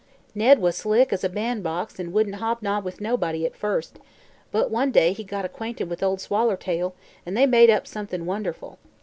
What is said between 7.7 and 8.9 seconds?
somethin' wonderful.